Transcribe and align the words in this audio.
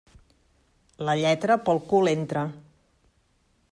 La 1.09 1.15
lletra 1.21 1.59
pel 1.69 1.83
cul 1.93 2.13
entra. 2.17 2.49